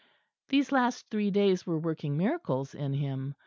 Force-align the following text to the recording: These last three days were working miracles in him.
These 0.49 0.71
last 0.71 1.05
three 1.11 1.29
days 1.29 1.67
were 1.67 1.77
working 1.77 2.17
miracles 2.17 2.73
in 2.73 2.95
him. 2.95 3.35